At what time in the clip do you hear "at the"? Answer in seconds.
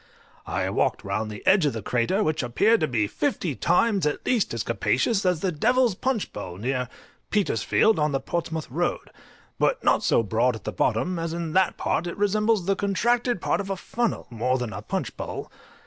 10.55-10.71